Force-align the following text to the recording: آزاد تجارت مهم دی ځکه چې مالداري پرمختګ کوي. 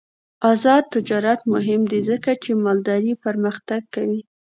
آزاد 0.51 0.83
تجارت 0.95 1.39
مهم 1.53 1.81
دی 1.91 1.99
ځکه 2.09 2.31
چې 2.43 2.49
مالداري 2.65 3.13
پرمختګ 3.25 3.81
کوي. 3.95 4.21